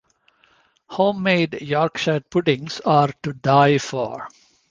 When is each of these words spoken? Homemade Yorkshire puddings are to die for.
Homemade 0.89 1.61
Yorkshire 1.61 2.21
puddings 2.21 2.79
are 2.79 3.09
to 3.21 3.33
die 3.33 3.77
for. 3.77 4.29